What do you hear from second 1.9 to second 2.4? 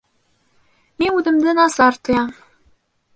тоям